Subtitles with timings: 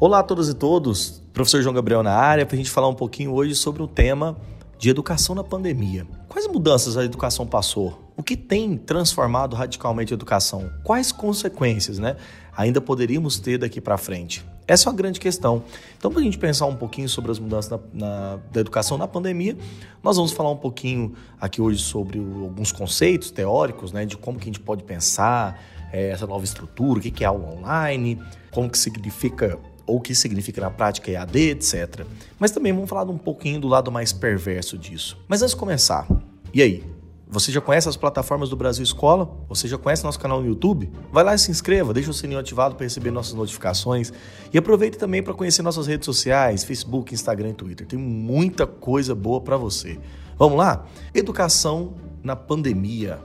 [0.00, 2.94] Olá a todos e todos, professor João Gabriel na área, para a gente falar um
[2.94, 4.36] pouquinho hoje sobre o tema
[4.78, 6.06] de educação na pandemia.
[6.28, 7.98] Quais mudanças a educação passou?
[8.16, 10.70] O que tem transformado radicalmente a educação?
[10.84, 12.14] Quais consequências, né?
[12.56, 14.46] Ainda poderíamos ter daqui para frente?
[14.68, 15.64] Essa é uma grande questão.
[15.96, 19.08] Então, para a gente pensar um pouquinho sobre as mudanças na, na, da educação na
[19.08, 19.56] pandemia,
[20.00, 24.38] nós vamos falar um pouquinho aqui hoje sobre o, alguns conceitos teóricos, né, de como
[24.38, 25.60] que a gente pode pensar
[25.92, 30.14] é, essa nova estrutura, o que é aula online, como que significa ou o que
[30.14, 32.04] significa na prática EAD, etc.
[32.38, 35.18] Mas também vamos falar um pouquinho do lado mais perverso disso.
[35.26, 36.06] Mas antes de começar,
[36.52, 36.84] e aí?
[37.30, 39.30] Você já conhece as plataformas do Brasil Escola?
[39.50, 40.90] Você já conhece nosso canal no YouTube?
[41.12, 44.10] Vai lá e se inscreva, deixa o sininho ativado para receber nossas notificações
[44.50, 47.86] e aproveite também para conhecer nossas redes sociais, Facebook, Instagram e Twitter.
[47.86, 49.98] Tem muita coisa boa para você.
[50.38, 50.86] Vamos lá?
[51.12, 53.18] Educação na pandemia.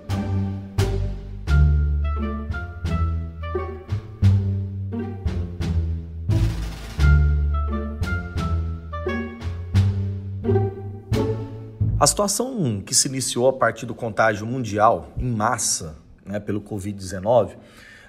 [12.04, 17.52] A situação que se iniciou a partir do contágio mundial em massa né, pelo Covid-19,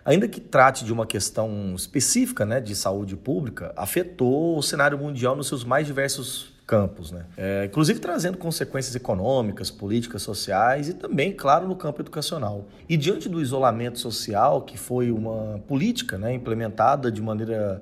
[0.04, 5.36] ainda que trate de uma questão específica né, de saúde pública, afetou o cenário mundial
[5.36, 7.24] nos seus mais diversos campos, né?
[7.36, 12.64] É, inclusive trazendo consequências econômicas, políticas, sociais e também, claro, no campo educacional.
[12.88, 17.80] E diante do isolamento social, que foi uma política né, implementada de maneira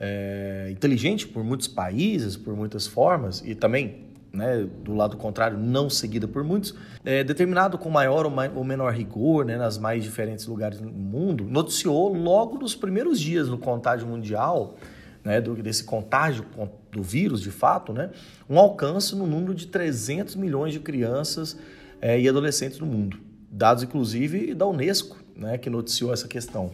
[0.00, 5.90] é, inteligente por muitos países, por muitas formas, e também né, do lado contrário, não
[5.90, 10.80] seguida por muitos, é, determinado com maior ou, menor rigor né, nas mais diferentes lugares
[10.80, 14.76] do mundo, noticiou logo nos primeiros dias do contágio mundial,
[15.24, 16.44] né, do, desse contágio
[16.90, 18.10] do vírus de fato, né,
[18.48, 21.56] um alcance no número de 300 milhões de crianças
[22.00, 23.18] é, e adolescentes no mundo.
[23.50, 26.70] Dados, inclusive, da Unesco, né, que noticiou essa questão.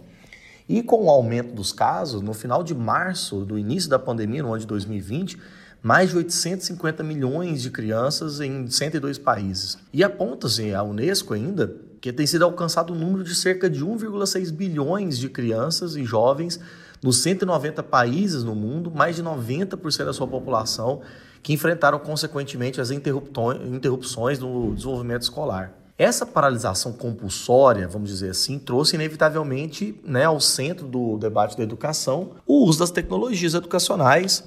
[0.68, 4.48] E com o aumento dos casos, no final de março do início da pandemia, no
[4.48, 5.38] ano de 2020,
[5.86, 9.78] mais de 850 milhões de crianças em 102 países.
[9.92, 13.84] E aponta-se a Unesco ainda que tem sido alcançado o um número de cerca de
[13.84, 16.58] 1,6 bilhões de crianças e jovens
[17.00, 21.02] nos 190 países no mundo, mais de 90% da sua população,
[21.40, 25.72] que enfrentaram consequentemente as interrupções no desenvolvimento escolar.
[25.96, 32.32] Essa paralisação compulsória, vamos dizer assim, trouxe inevitavelmente né, ao centro do debate da educação
[32.44, 34.42] o uso das tecnologias educacionais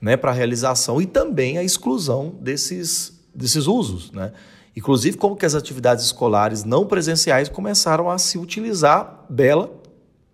[0.00, 4.10] né, para a realização e também a exclusão desses, desses usos.
[4.12, 4.32] Né?
[4.74, 9.80] Inclusive, como que as atividades escolares não presenciais começaram a se utilizar dela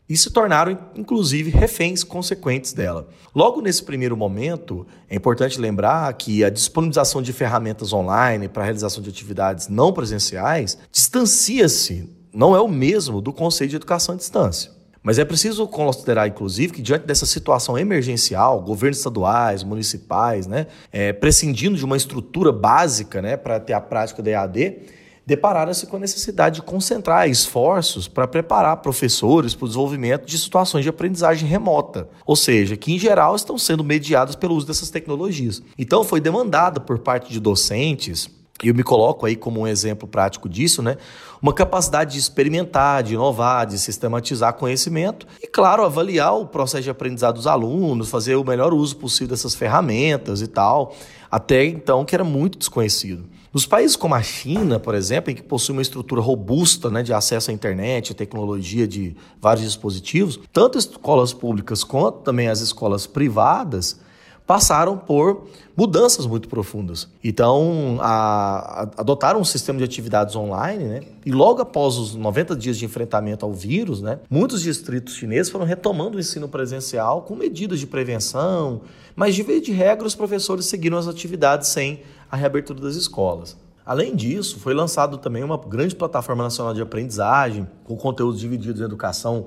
[0.09, 3.09] e se tornaram, inclusive, reféns consequentes dela.
[3.35, 8.67] Logo nesse primeiro momento, é importante lembrar que a disponibilização de ferramentas online para a
[8.67, 14.19] realização de atividades não presenciais distancia-se, não é o mesmo do conceito de educação à
[14.19, 14.76] distância.
[15.07, 21.13] Mas é preciso considerar, inclusive, que diante dessa situação emergencial, governos estaduais, municipais, né, é,
[21.13, 24.79] prescindindo de uma estrutura básica né, para ter a prática da EAD,
[25.25, 30.83] depararam-se com a necessidade de concentrar esforços para preparar professores para o desenvolvimento de situações
[30.83, 35.63] de aprendizagem remota, ou seja, que em geral estão sendo mediadas pelo uso dessas tecnologias.
[35.79, 38.29] Então foi demandada por parte de docentes,
[38.63, 40.97] eu me coloco aí como um exemplo prático disso, né?
[41.43, 46.91] Uma capacidade de experimentar, de inovar, de sistematizar conhecimento e, claro, avaliar o processo de
[46.91, 50.95] aprendizado dos alunos, fazer o melhor uso possível dessas ferramentas e tal,
[51.31, 53.25] até então que era muito desconhecido.
[53.53, 57.13] Nos países como a China, por exemplo, em que possui uma estrutura robusta né, de
[57.13, 63.99] acesso à internet, tecnologia de vários dispositivos, tanto escolas públicas quanto também as escolas privadas
[64.47, 67.09] passaram por mudanças muito profundas.
[67.23, 71.01] Então, a, a, adotaram um sistema de atividades online, né?
[71.25, 75.65] E logo após os 90 dias de enfrentamento ao vírus, né, muitos distritos chineses foram
[75.67, 78.83] retomando o ensino presencial com medidas de prevenção,
[79.17, 83.57] mas de vez de regra os professores seguiram as atividades sem a reabertura das escolas.
[83.85, 88.85] Além disso, foi lançado também uma grande plataforma nacional de aprendizagem, com conteúdos divididos em
[88.85, 89.47] educação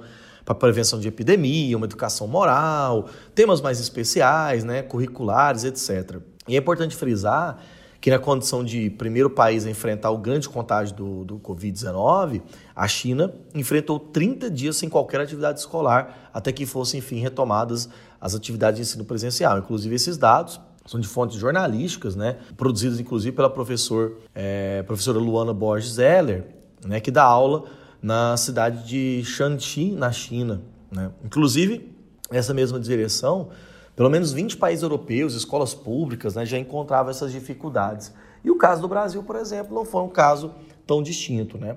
[0.50, 3.06] para prevenção de epidemia, uma educação moral,
[3.36, 6.18] temas mais especiais, né, curriculares, etc.
[6.48, 7.60] E é importante frisar
[8.02, 12.42] que na condição de primeiro país a enfrentar o grande contágio do, do Covid-19,
[12.76, 17.88] a China enfrentou 30 dias sem qualquer atividade escolar, até que fossem, enfim, retomadas
[18.20, 19.60] as atividades de ensino presencial.
[19.60, 25.54] Inclusive, esses dados são de fontes jornalísticas, né, produzidas inclusive pela professor, é, professora Luana
[25.54, 26.48] Borges Zeller,
[26.84, 27.66] né, que dá aula
[28.02, 30.62] na cidade de Shanxi, na China.
[30.92, 31.12] Né?
[31.24, 31.96] Inclusive,
[32.32, 33.50] essa mesma direção,
[33.96, 38.14] pelo menos 20 países europeus, escolas públicas, né, já encontravam essas dificuldades.
[38.44, 40.54] E o caso do Brasil, por exemplo, não foi um caso
[40.88, 41.58] tão distinto.
[41.58, 41.76] Né?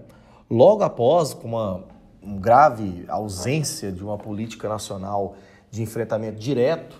[0.48, 1.84] Logo após, com uma
[2.38, 5.36] grave ausência de uma política nacional
[5.70, 6.96] de enfrentamento direto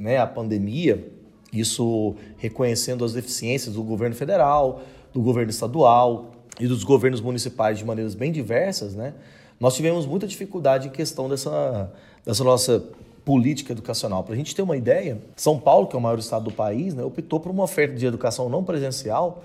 [0.00, 1.12] né, à pandemia,
[1.52, 4.82] isso reconhecendo as deficiências do governo federal,
[5.12, 9.14] do governo estadual e dos governos municipais de maneiras bem diversas, né?
[9.58, 11.92] Nós tivemos muita dificuldade em questão dessa,
[12.24, 12.84] dessa nossa
[13.24, 14.22] política educacional.
[14.22, 16.94] Para a gente ter uma ideia, São Paulo, que é o maior estado do país,
[16.94, 19.42] né, optou por uma oferta de educação não presencial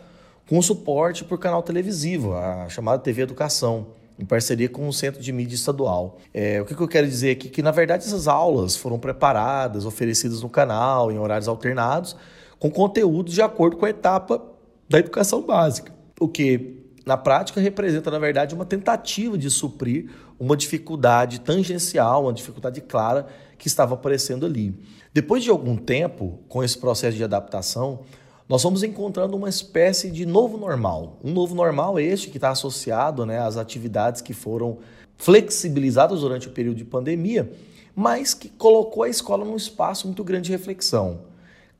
[0.48, 5.32] com suporte por canal televisivo, a chamada TV Educação, em parceria com o Centro de
[5.32, 6.18] Mídia Estadual.
[6.34, 7.48] É, o que, que eu quero dizer aqui?
[7.50, 12.16] Que, na verdade, essas aulas foram preparadas, oferecidas no canal, em horários alternados,
[12.58, 14.44] com conteúdos de acordo com a etapa
[14.90, 15.94] da educação básica.
[16.20, 20.10] O que, na prática, representa, na verdade, uma tentativa de suprir
[20.40, 24.74] uma dificuldade tangencial, uma dificuldade clara que estava aparecendo ali.
[25.14, 28.02] Depois de algum tempo, com esse processo de adaptação,
[28.48, 31.20] nós vamos encontrando uma espécie de novo normal.
[31.24, 34.80] Um novo normal este que está associado né, às atividades que foram
[35.18, 37.52] flexibilizadas durante o período de pandemia,
[37.96, 41.22] mas que colocou a escola num espaço muito grande de reflexão.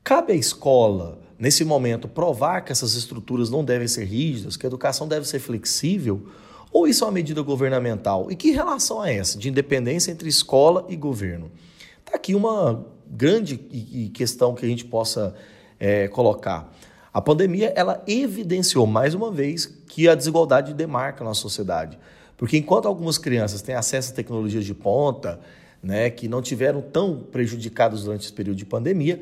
[0.04, 4.68] Cabe à escola, nesse momento, provar que essas estruturas não devem ser rígidas, que a
[4.68, 6.28] educação deve ser flexível,
[6.70, 8.30] ou isso é uma medida governamental?
[8.30, 11.50] E que relação é essa de independência entre escola e governo?
[11.98, 13.56] Está aqui uma grande
[14.12, 15.34] questão que a gente possa
[15.80, 16.72] é, colocar.
[17.12, 21.98] A pandemia ela evidenciou mais uma vez que a desigualdade demarca na sociedade.
[22.36, 25.40] Porque enquanto algumas crianças têm acesso a tecnologias de ponta,
[25.82, 29.20] né, que não tiveram tão prejudicadas durante esse período de pandemia,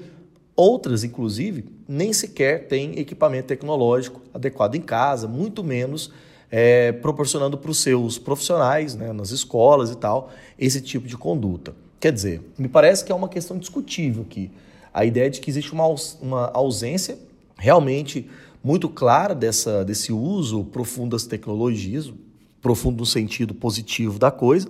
[0.58, 6.12] outras, inclusive, nem sequer têm equipamento tecnológico adequado em casa, muito menos
[6.50, 11.74] é, proporcionando para os seus profissionais, né, nas escolas e tal, esse tipo de conduta.
[12.00, 14.50] Quer dizer, me parece que é uma questão discutível aqui
[14.92, 15.86] a ideia de que existe uma,
[16.20, 17.18] uma ausência
[17.56, 18.28] realmente
[18.64, 22.12] muito clara dessa, desse uso profundo das tecnologias,
[22.60, 24.68] profundo no sentido positivo da coisa,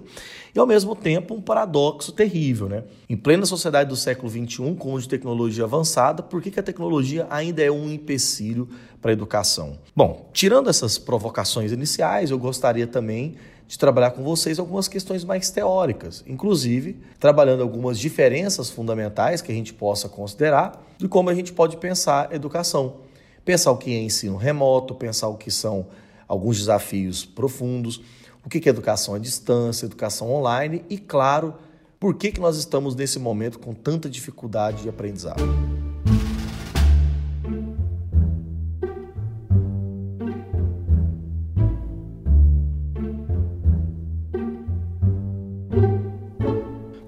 [0.54, 2.68] e ao mesmo tempo um paradoxo terrível.
[2.68, 2.84] Né?
[3.08, 7.26] Em plena sociedade do século XXI, com de tecnologia avançada, por que, que a tecnologia
[7.30, 8.68] ainda é um empecilho
[9.00, 9.78] para a educação?
[9.94, 13.36] Bom, tirando essas provocações iniciais, eu gostaria também
[13.68, 19.54] de trabalhar com vocês algumas questões mais teóricas, inclusive trabalhando algumas diferenças fundamentais que a
[19.54, 22.96] gente possa considerar de como a gente pode pensar educação.
[23.44, 25.86] Pensar o que é ensino remoto, pensar o que são
[26.28, 28.02] alguns desafios profundos,
[28.44, 31.54] o que é educação à distância, educação online e, claro,
[31.98, 35.42] por que, que nós estamos nesse momento com tanta dificuldade de aprendizado.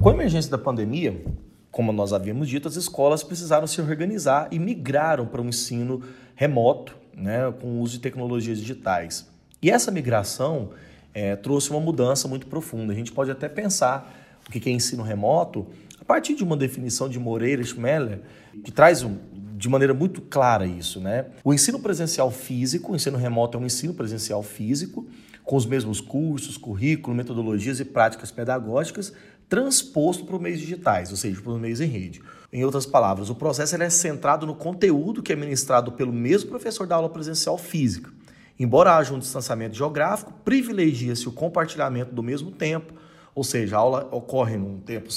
[0.00, 1.22] Com a emergência da pandemia,
[1.70, 6.02] como nós havíamos dito, as escolas precisaram se organizar e migraram para um ensino
[6.34, 9.28] remoto, né, com o uso de tecnologias digitais.
[9.62, 10.70] E essa migração
[11.12, 12.92] é, trouxe uma mudança muito profunda.
[12.92, 15.66] A gente pode até pensar o que é ensino remoto
[16.00, 18.20] a partir de uma definição de Moreira Schmeller,
[18.64, 19.16] que traz um,
[19.56, 21.00] de maneira muito clara isso.
[21.00, 21.26] Né?
[21.44, 25.06] O ensino presencial físico, o ensino remoto é um ensino presencial físico,
[25.44, 29.12] com os mesmos cursos, currículo, metodologias e práticas pedagógicas,
[29.50, 32.22] transposto para os meios digitais, ou seja, para os meios em rede.
[32.52, 36.86] Em outras palavras, o processo é centrado no conteúdo que é ministrado pelo mesmo professor
[36.86, 38.10] da aula presencial física.
[38.58, 42.94] Embora haja um distanciamento geográfico, privilegia-se o compartilhamento do mesmo tempo,
[43.34, 45.08] ou seja, a aula ocorre num tempo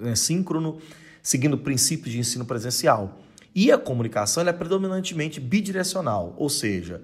[0.00, 0.78] né, síncrono,
[1.22, 3.20] seguindo princípios de ensino presencial.
[3.54, 7.00] E a comunicação é predominantemente bidirecional, ou seja,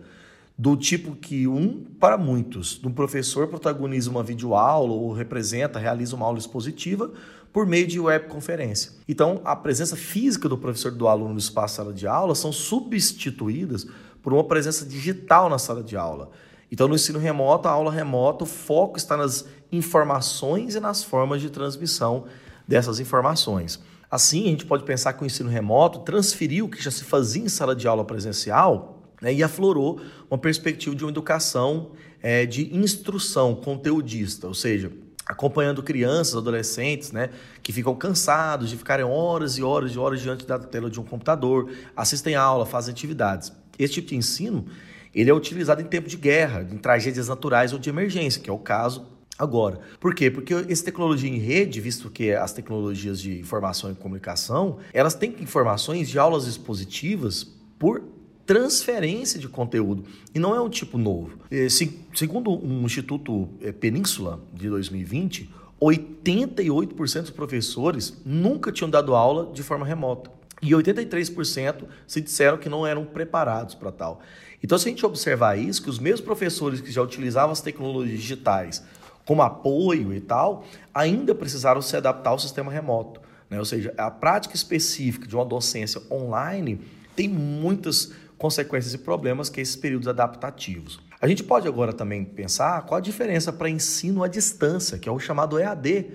[0.58, 6.26] do tipo que um para muitos, um professor protagoniza uma videoaula ou representa, realiza uma
[6.26, 7.12] aula expositiva
[7.52, 8.92] por meio de webconferência.
[9.08, 13.86] Então, a presença física do professor do aluno no espaço sala de aula são substituídas
[14.20, 16.30] por uma presença digital na sala de aula.
[16.72, 21.40] Então, no ensino remoto, a aula remota, o foco está nas informações e nas formas
[21.40, 22.24] de transmissão
[22.66, 23.80] dessas informações.
[24.10, 27.44] Assim, a gente pode pensar que o ensino remoto transferiu o que já se fazia
[27.44, 32.74] em sala de aula presencial né, e aflorou uma perspectiva de uma educação é, de
[32.74, 34.90] instrução conteudista, ou seja,
[35.26, 37.30] acompanhando crianças, adolescentes, né,
[37.62, 41.04] que ficam cansados de ficarem horas e horas e horas diante da tela de um
[41.04, 43.52] computador, assistem aula, fazem atividades.
[43.78, 44.66] Esse tipo de ensino
[45.14, 48.52] ele é utilizado em tempo de guerra, em tragédias naturais ou de emergência, que é
[48.52, 49.06] o caso
[49.38, 49.80] agora.
[50.00, 50.30] Por quê?
[50.30, 55.36] Porque essa tecnologia em rede, visto que as tecnologias de informação e comunicação, elas têm
[55.40, 57.44] informações de aulas expositivas
[57.78, 58.02] por
[58.48, 60.06] transferência de conteúdo.
[60.34, 61.32] E não é um tipo novo.
[61.50, 61.66] É,
[62.14, 69.62] segundo um Instituto é, Península de 2020, 88% dos professores nunca tinham dado aula de
[69.62, 70.30] forma remota.
[70.62, 74.22] E 83% se disseram que não eram preparados para tal.
[74.64, 78.18] Então, se a gente observar isso, que os mesmos professores que já utilizavam as tecnologias
[78.18, 78.82] digitais
[79.26, 80.64] como apoio e tal,
[80.94, 83.20] ainda precisaram se adaptar ao sistema remoto.
[83.50, 83.58] Né?
[83.58, 86.80] Ou seja, a prática específica de uma docência online
[87.14, 91.00] tem muitas consequências e problemas que esses períodos adaptativos.
[91.20, 95.12] A gente pode agora também pensar qual a diferença para ensino à distância, que é
[95.12, 96.06] o chamado EAD,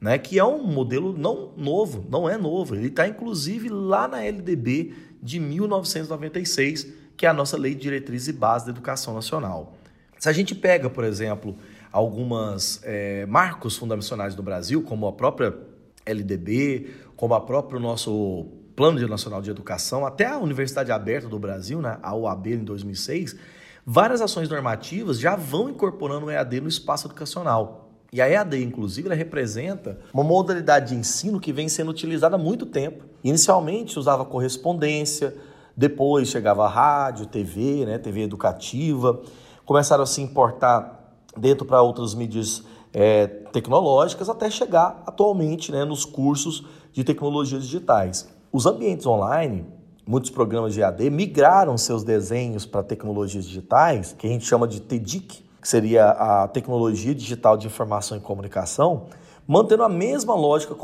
[0.00, 4.24] né, que é um modelo não novo, não é novo, ele está inclusive lá na
[4.24, 9.76] LDB de 1996, que é a nossa Lei de Diretriz e Base da Educação Nacional.
[10.18, 11.56] Se a gente pega, por exemplo,
[11.92, 15.54] algumas é, marcos fundacionais do Brasil, como a própria
[16.04, 18.48] LDB, como a próprio nosso
[18.80, 23.36] Plano Nacional de Educação, até a Universidade Aberta do Brasil, né, a UAB em 2006,
[23.84, 27.90] várias ações normativas já vão incorporando o EAD no espaço educacional.
[28.10, 32.38] E a EAD, inclusive, ela representa uma modalidade de ensino que vem sendo utilizada há
[32.38, 33.04] muito tempo.
[33.22, 35.36] Inicialmente usava correspondência,
[35.76, 39.20] depois chegava a rádio, TV, né, TV educativa,
[39.66, 46.06] começaram a se importar dentro para outras mídias é, tecnológicas, até chegar atualmente né, nos
[46.06, 48.39] cursos de tecnologias digitais.
[48.52, 49.64] Os ambientes online,
[50.04, 54.80] muitos programas de EAD, migraram seus desenhos para tecnologias digitais, que a gente chama de
[54.80, 59.06] TDIC, que seria a tecnologia digital de informação e comunicação,
[59.46, 60.74] mantendo a mesma lógica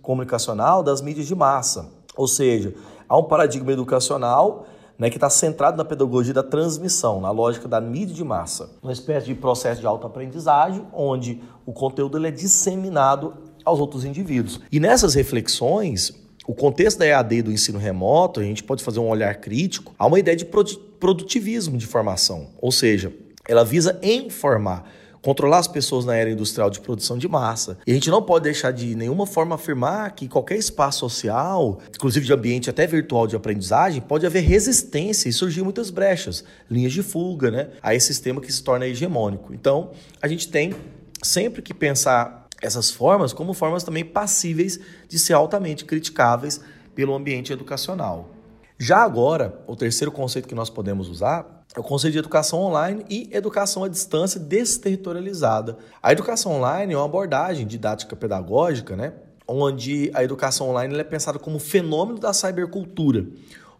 [0.00, 1.90] comunicacional das mídias de massa.
[2.16, 2.72] Ou seja,
[3.08, 7.80] há um paradigma educacional né, que está centrado na pedagogia da transmissão, na lógica da
[7.80, 8.70] mídia de massa.
[8.80, 13.34] Uma espécie de processo de autoaprendizagem, onde o conteúdo ele é disseminado
[13.64, 14.60] aos outros indivíduos.
[14.70, 19.08] E nessas reflexões, o contexto da EAD do ensino remoto, a gente pode fazer um
[19.08, 23.12] olhar crítico a uma ideia de produtivismo de formação, ou seja,
[23.46, 24.90] ela visa informar,
[25.20, 27.76] controlar as pessoas na era industrial de produção de massa.
[27.86, 32.24] E a gente não pode deixar de nenhuma forma afirmar que qualquer espaço social, inclusive
[32.24, 37.02] de ambiente até virtual de aprendizagem, pode haver resistência e surgir muitas brechas, linhas de
[37.02, 39.52] fuga, né, a esse sistema que se torna hegemônico.
[39.52, 39.90] Então,
[40.22, 40.74] a gente tem
[41.22, 46.60] sempre que pensar essas formas como formas também passíveis de ser altamente criticáveis
[46.94, 48.30] pelo ambiente educacional.
[48.78, 53.04] Já agora, o terceiro conceito que nós podemos usar é o conceito de educação online
[53.10, 55.76] e educação à distância desterritorializada.
[56.02, 59.12] A educação online é uma abordagem didática pedagógica, né,
[59.46, 63.26] onde a educação online é pensada como fenômeno da cybercultura,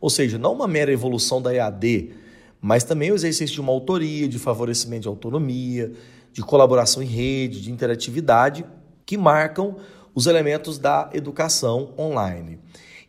[0.01, 2.13] ou seja, não uma mera evolução da EAD,
[2.61, 5.93] mas também o exercício de uma autoria, de favorecimento de autonomia,
[6.33, 8.65] de colaboração em rede, de interatividade,
[9.05, 9.77] que marcam
[10.15, 12.59] os elementos da educação online.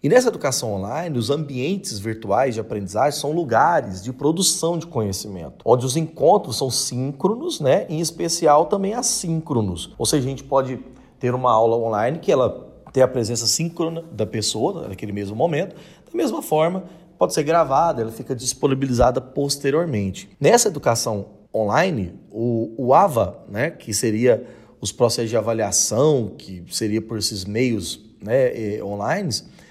[0.02, 5.58] E nessa educação online, os ambientes virtuais de aprendizagem são lugares de produção de conhecimento,
[5.66, 7.86] onde os encontros são síncronos, né?
[7.90, 9.94] Em especial também assíncronos.
[9.98, 10.80] Ou seja, a gente pode
[11.20, 15.76] ter uma aula online que ela tem a presença síncrona da pessoa naquele mesmo momento,
[15.76, 16.86] da mesma forma
[17.18, 20.30] pode ser gravada, ela fica disponibilizada posteriormente.
[20.40, 24.46] Nessa educação online, o, o AVA, né, que seria
[24.82, 29.30] os processos de avaliação, que seria por esses meios né, online,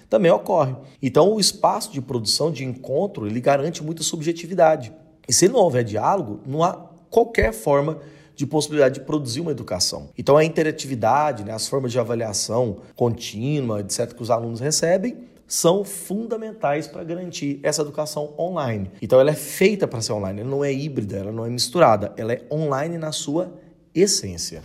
[0.08, 0.74] também ocorre.
[1.02, 4.92] Então, o espaço de produção, de encontro, ele garante muita subjetividade.
[5.28, 6.72] E se não houver diálogo, não há
[7.10, 7.98] qualquer forma
[8.34, 10.10] de possibilidade de produzir uma educação.
[10.16, 15.16] Então, a interatividade, né, as formas de avaliação contínua, etc., que os alunos recebem,
[15.48, 18.90] são fundamentais para garantir essa educação online.
[19.02, 22.12] Então, ela é feita para ser online, ela não é híbrida, ela não é misturada,
[22.16, 23.52] ela é online na sua
[23.94, 24.62] essência.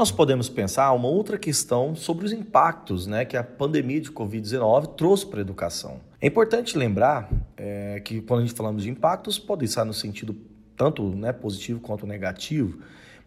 [0.00, 4.94] nós podemos pensar uma outra questão sobre os impactos né, que a pandemia de Covid-19
[4.94, 6.00] trouxe para a educação.
[6.22, 10.36] É importante lembrar é, que quando a gente falamos de impactos, pode estar no sentido
[10.76, 12.78] tanto né, positivo quanto negativo,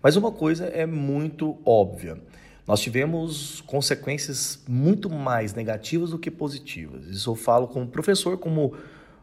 [0.01, 2.19] mas uma coisa é muito óbvia.
[2.67, 7.07] Nós tivemos consequências muito mais negativas do que positivas.
[7.07, 8.75] Isso eu falo como professor, como,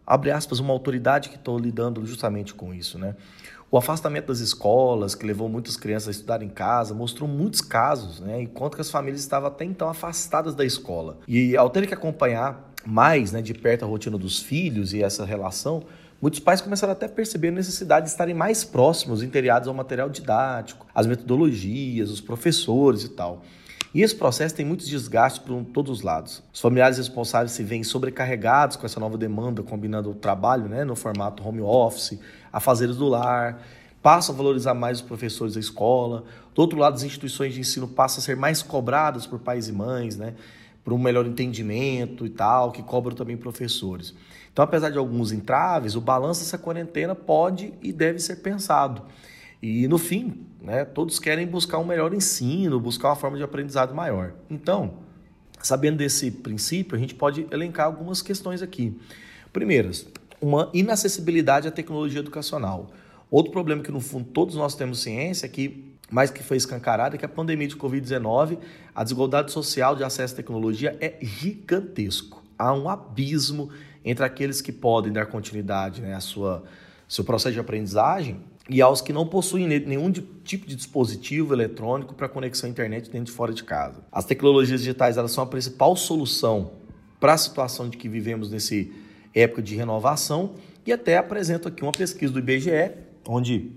[0.05, 2.99] abre aspas, uma autoridade que estou lidando justamente com isso.
[2.99, 3.15] Né?
[3.71, 8.19] O afastamento das escolas, que levou muitas crianças a estudar em casa, mostrou muitos casos,
[8.19, 8.43] né?
[8.43, 11.19] Enquanto que as famílias estavam até então afastadas da escola.
[11.29, 15.25] E ao ter que acompanhar mais né, de perto a rotina dos filhos e essa
[15.25, 15.85] relação,
[16.21, 20.09] muitos pais começaram até a perceber a necessidade de estarem mais próximos, inteirados ao material
[20.09, 23.43] didático, às metodologias, os professores e tal.
[23.93, 26.43] E esse processo tem muitos desgastes por todos os lados.
[26.53, 30.95] Os familiares responsáveis se veem sobrecarregados com essa nova demanda, combinando o trabalho né, no
[30.95, 32.21] formato home office,
[32.53, 33.61] afazeres do lar,
[34.01, 36.25] passam a valorizar mais os professores da escola.
[36.55, 39.73] Do outro lado, as instituições de ensino passam a ser mais cobradas por pais e
[39.73, 40.35] mães, né?
[40.83, 44.15] Por um melhor entendimento e tal, que cobram também professores.
[44.53, 49.03] Então, apesar de alguns entraves, o balanço dessa quarentena pode e deve ser pensado.
[49.63, 53.95] E no fim, né, todos querem buscar um melhor ensino, buscar uma forma de aprendizado
[53.95, 54.33] maior.
[54.49, 54.95] Então,
[55.63, 58.99] sabendo desse princípio, a gente pode elencar algumas questões aqui.
[59.53, 60.07] Primeiras,
[60.41, 62.91] uma inacessibilidade à tecnologia educacional.
[63.31, 67.15] Outro problema que, no fundo, todos nós temos ciência é que, mais que foi escancarado,
[67.15, 68.59] é que a pandemia de Covid-19,
[68.95, 72.43] a desigualdade social de acesso à tecnologia é gigantesco.
[72.59, 73.71] Há um abismo
[74.05, 76.65] entre aqueles que podem dar continuidade né, à sua
[77.11, 80.13] seu processo de aprendizagem e aos que não possuem nenhum
[80.45, 84.05] tipo de dispositivo eletrônico para conexão à internet dentro e fora de casa.
[84.13, 86.71] As tecnologias digitais elas são a principal solução
[87.19, 88.93] para a situação de que vivemos nesse
[89.35, 90.55] época de renovação
[90.87, 92.93] e até apresento aqui uma pesquisa do IBGE,
[93.27, 93.73] onde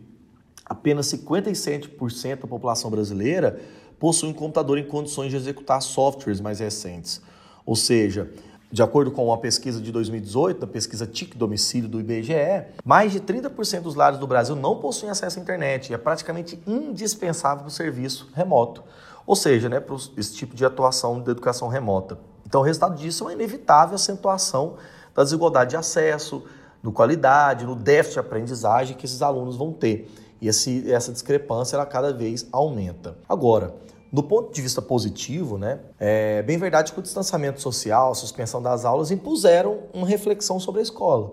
[0.65, 3.59] apenas 57% da população brasileira
[3.99, 7.21] possui um computador em condições de executar softwares mais recentes.
[7.65, 8.29] Ou seja,
[8.73, 13.19] de acordo com uma pesquisa de 2018, da pesquisa TIC Domicílio do IBGE, mais de
[13.19, 17.67] 30% dos lares do Brasil não possuem acesso à internet e é praticamente indispensável para
[17.67, 18.83] o serviço remoto,
[19.27, 22.17] ou seja, né, para esse tipo de atuação de educação remota.
[22.47, 24.75] Então, o resultado disso é uma inevitável acentuação
[25.15, 26.43] da desigualdade de acesso,
[26.81, 30.11] no qualidade, no déficit de aprendizagem que esses alunos vão ter.
[30.43, 33.15] E esse, essa discrepância ela cada vez aumenta.
[33.29, 33.73] Agora,
[34.11, 38.61] do ponto de vista positivo, né, é bem verdade que o distanciamento social, a suspensão
[38.61, 41.31] das aulas impuseram uma reflexão sobre a escola.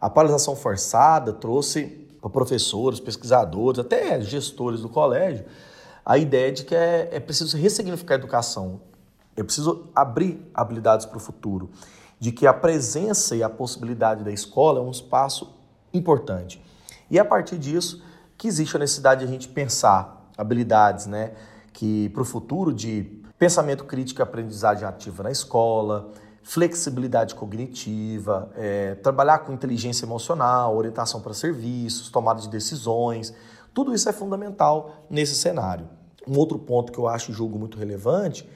[0.00, 5.44] A paralisação forçada trouxe para professores, pesquisadores, até gestores do colégio,
[6.06, 8.80] a ideia de que é, é preciso ressignificar a educação,
[9.36, 11.70] é preciso abrir habilidades para o futuro,
[12.20, 15.52] de que a presença e a possibilidade da escola é um espaço
[15.92, 16.62] importante.
[17.10, 21.32] E a partir disso que existe a necessidade de a gente pensar habilidades, né?
[21.72, 23.02] que para o futuro de
[23.38, 26.10] pensamento crítico e aprendizagem ativa na escola,
[26.42, 33.34] flexibilidade cognitiva, é, trabalhar com inteligência emocional, orientação para serviços, tomada de decisões,
[33.72, 35.88] tudo isso é fundamental nesse cenário.
[36.26, 38.48] Um outro ponto que eu acho e julgo muito relevante,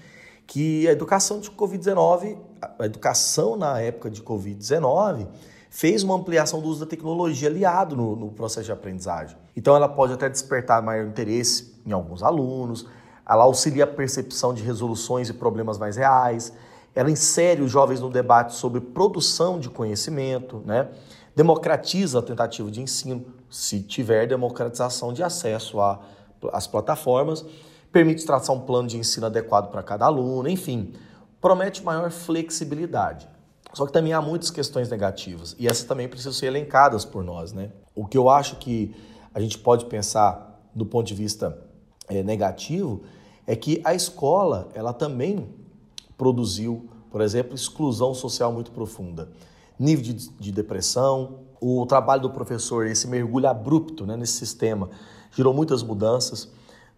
[0.46, 2.38] que a educação de Covid-19,
[2.78, 5.26] a educação na época de Covid-19,
[5.70, 9.36] fez uma ampliação do uso da tecnologia aliado no, no processo de aprendizagem.
[9.56, 12.86] Então ela pode até despertar maior interesse em alguns alunos,
[13.28, 16.52] ela auxilia a percepção de resoluções e problemas mais reais,
[16.94, 20.88] ela insere os jovens no debate sobre produção de conhecimento, né?
[21.36, 25.78] democratiza a tentativa de ensino, se tiver democratização de acesso
[26.52, 27.44] às plataformas,
[27.92, 30.94] permite traçar um plano de ensino adequado para cada aluno, enfim,
[31.40, 33.28] promete maior flexibilidade.
[33.72, 37.52] Só que também há muitas questões negativas e essas também precisam ser elencadas por nós.
[37.52, 37.70] Né?
[37.94, 38.94] O que eu acho que
[39.34, 41.58] a gente pode pensar do ponto de vista
[42.08, 43.02] é, negativo
[43.46, 45.48] é que a escola ela também
[46.16, 49.28] produziu, por exemplo, exclusão social muito profunda,
[49.78, 54.90] nível de, de depressão, o trabalho do professor, esse mergulho abrupto né, nesse sistema,
[55.34, 56.48] gerou muitas mudanças.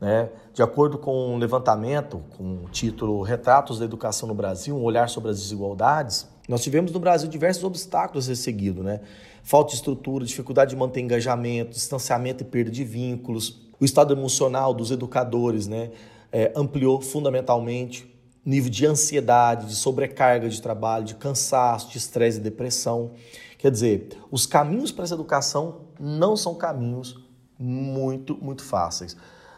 [0.01, 0.31] Né?
[0.55, 5.09] De acordo com um levantamento com o título Retratos da Educação no Brasil, um olhar
[5.09, 9.01] sobre as desigualdades, nós tivemos no Brasil diversos obstáculos a ser seguido, né?
[9.43, 14.75] Falta de estrutura, dificuldade de manter engajamento, distanciamento e perda de vínculos, o estado emocional
[14.75, 15.91] dos educadores, né?
[16.33, 18.09] é, ampliou fundamentalmente
[18.45, 23.13] nível de ansiedade, de sobrecarga de trabalho, de cansaço, de estresse e depressão.
[23.59, 27.23] Quer dizer, os caminhos para essa educação não são caminhos
[27.59, 29.17] muito, muito fáceis.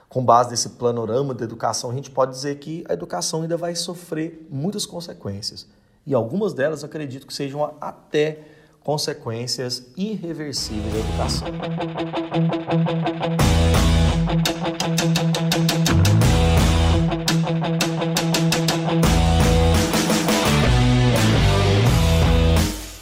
[0.09, 3.74] Com base nesse panorama da educação, a gente pode dizer que a educação ainda vai
[3.74, 5.66] sofrer muitas consequências.
[6.04, 8.40] E algumas delas acredito que sejam até
[8.82, 11.48] consequências irreversíveis da educação.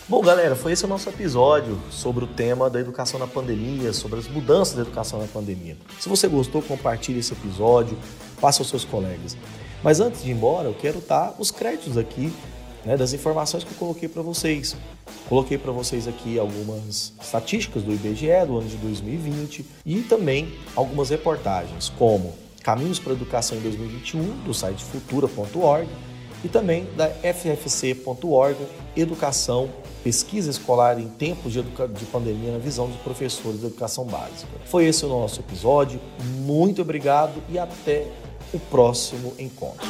[0.06, 4.18] Bom, galera, foi esse o nosso episódio sobre o tema da educação na pandemia, sobre
[4.18, 5.78] as mudanças da educação na pandemia.
[5.98, 7.96] Se você gostou, compartilhe esse episódio,
[8.38, 9.38] passe aos seus colegas.
[9.82, 12.30] Mas antes de ir embora, eu quero dar os créditos aqui
[12.84, 14.76] né, das informações que eu coloquei para vocês.
[15.28, 21.10] Coloquei para vocês aqui algumas estatísticas do IBGE do ano de 2020 e também algumas
[21.10, 25.88] reportagens, como Caminhos para a Educação em 2021, do site futura.org,
[26.42, 28.56] e também da ffc.org,
[28.96, 29.70] Educação
[30.02, 34.48] pesquisa escolar em tempos de, de, pandemia na visão dos professores da educação básica.
[34.64, 36.00] Foi esse o nosso episódio.
[36.38, 38.06] Muito obrigado e até
[38.52, 39.86] o próximo encontro.